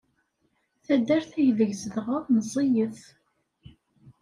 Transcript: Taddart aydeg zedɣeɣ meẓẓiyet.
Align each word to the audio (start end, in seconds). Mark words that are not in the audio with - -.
Taddart 0.85 1.31
aydeg 1.39 1.71
zedɣeɣ 1.81 2.23
meẓẓiyet. 2.33 3.01